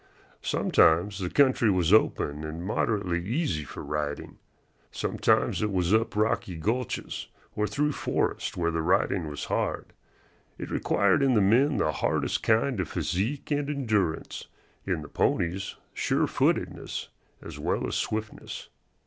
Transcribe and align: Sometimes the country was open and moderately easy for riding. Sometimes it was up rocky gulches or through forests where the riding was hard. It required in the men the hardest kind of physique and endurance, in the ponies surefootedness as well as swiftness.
Sometimes 0.41 1.19
the 1.19 1.29
country 1.29 1.69
was 1.69 1.93
open 1.93 2.43
and 2.43 2.65
moderately 2.65 3.23
easy 3.23 3.63
for 3.63 3.83
riding. 3.83 4.39
Sometimes 4.89 5.61
it 5.61 5.71
was 5.71 5.93
up 5.93 6.15
rocky 6.15 6.55
gulches 6.57 7.27
or 7.55 7.67
through 7.67 7.91
forests 7.91 8.57
where 8.57 8.71
the 8.71 8.81
riding 8.81 9.27
was 9.27 9.43
hard. 9.45 9.93
It 10.57 10.71
required 10.71 11.21
in 11.21 11.35
the 11.35 11.39
men 11.39 11.77
the 11.77 11.91
hardest 11.91 12.41
kind 12.41 12.79
of 12.79 12.89
physique 12.89 13.51
and 13.51 13.69
endurance, 13.69 14.47
in 14.87 15.03
the 15.03 15.07
ponies 15.07 15.75
surefootedness 15.95 17.09
as 17.43 17.59
well 17.59 17.85
as 17.85 17.93
swiftness. 17.93 18.69